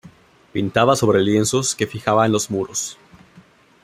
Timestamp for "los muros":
2.31-2.97